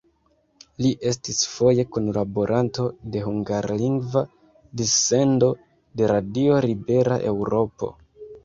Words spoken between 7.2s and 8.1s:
Eŭropo.